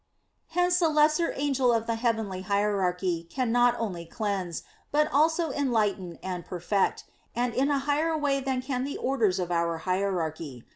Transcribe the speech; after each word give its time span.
Hence 0.57 0.79
the 0.79 0.89
lesser 0.89 1.31
angel 1.35 1.71
of 1.71 1.85
the 1.85 1.93
heavenly 1.93 2.41
hierarchy 2.41 3.27
can 3.29 3.51
not 3.51 3.75
only 3.77 4.03
cleanse, 4.03 4.63
but 4.91 5.07
also 5.13 5.51
enlighten 5.51 6.17
and 6.23 6.43
perfect, 6.43 7.03
and 7.35 7.53
in 7.53 7.69
a 7.69 7.77
higher 7.85 8.17
way 8.17 8.39
than 8.39 8.63
can 8.63 8.83
the 8.83 8.97
orders 8.97 9.37
of 9.37 9.51
our 9.51 9.77
hierarchy. 9.77 10.63